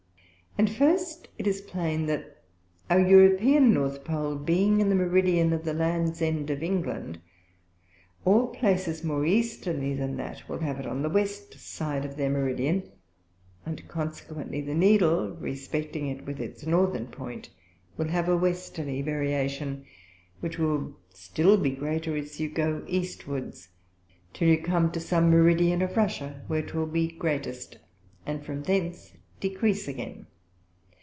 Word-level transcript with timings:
And 0.57 0.69
first 0.69 1.29
it 1.37 1.47
is 1.47 1.61
plain, 1.61 2.07
that 2.07 2.43
(our 2.89 2.99
European 2.99 3.73
North 3.73 4.03
Pole 4.03 4.35
being 4.35 4.81
in 4.81 4.89
the 4.89 4.95
Meridian 4.95 5.53
of 5.53 5.63
the 5.63 5.73
Lands 5.73 6.21
end 6.21 6.49
of 6.49 6.61
England) 6.61 7.21
all 8.25 8.47
places 8.47 9.01
more 9.01 9.25
Easterly 9.25 9.93
than 9.93 10.17
that 10.17 10.49
will 10.49 10.57
have 10.59 10.77
it 10.77 10.85
on 10.85 11.03
the 11.03 11.09
West 11.09 11.57
side 11.57 12.03
of 12.03 12.17
their 12.17 12.29
Meridian, 12.29 12.83
and 13.65 13.87
consequently 13.87 14.59
the 14.59 14.73
Needle, 14.75 15.29
respecting 15.39 16.07
it 16.07 16.25
with 16.25 16.41
its 16.41 16.65
Northern 16.65 17.07
Point, 17.07 17.49
will 17.95 18.09
have 18.09 18.27
a 18.27 18.35
Westerly 18.35 19.01
Variation, 19.01 19.85
which 20.41 20.59
will 20.59 20.97
still 21.13 21.55
be 21.55 21.71
greater 21.71 22.17
as 22.17 22.41
you 22.41 22.49
go 22.49 22.79
to 22.81 22.85
the 22.85 22.93
Eastwards, 22.97 23.69
till 24.33 24.49
you 24.49 24.57
come 24.61 24.91
to 24.91 24.99
some 24.99 25.29
Meridian 25.31 25.81
of 25.81 25.95
Russia, 25.95 26.41
where 26.47 26.61
'twill 26.61 26.87
be 26.87 27.07
greatest, 27.07 27.77
and 28.25 28.43
from 28.45 28.63
thence 28.63 29.13
decrease 29.39 29.87
again. 29.87 30.27